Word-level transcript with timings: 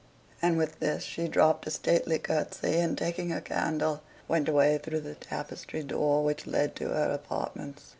And 0.41 0.57
with 0.57 0.79
this 0.79 1.03
she 1.03 1.27
dropped 1.27 1.67
a 1.67 1.69
stately 1.69 2.17
curtsy, 2.17 2.79
and, 2.79 2.97
taking 2.97 3.29
her 3.29 3.39
candle, 3.39 4.01
went 4.27 4.49
away 4.49 4.79
through 4.79 5.01
the 5.01 5.13
tapestry 5.13 5.83
door, 5.83 6.23
which 6.23 6.47
led 6.47 6.75
to 6.77 6.87
her 6.87 7.11
apartments. 7.13 7.83